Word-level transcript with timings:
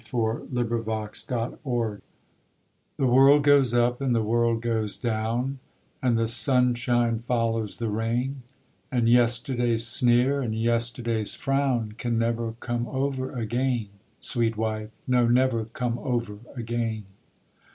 DOLCINO 0.03 0.47
TO 0.47 1.29
MARGARET 1.31 2.03
The 2.97 3.05
world 3.05 3.43
goes 3.43 3.75
up 3.75 4.01
and 4.01 4.15
the 4.15 4.23
world 4.23 4.63
goes 4.63 4.97
down, 4.97 5.59
And 6.01 6.17
the 6.17 6.27
sunshine 6.27 7.19
follows 7.19 7.75
the 7.75 7.87
rain; 7.87 8.41
And 8.91 9.07
yesterday's 9.07 9.85
sneer 9.85 10.41
and 10.41 10.55
yesterday's 10.55 11.35
frown 11.35 11.91
Can 11.99 12.17
never 12.17 12.53
come 12.53 12.87
over 12.87 13.31
again, 13.37 13.89
Sweet 14.19 14.57
wife: 14.57 14.89
No, 15.05 15.27
never 15.27 15.65
come 15.65 15.99
over 15.99 16.39
again. 16.55 17.05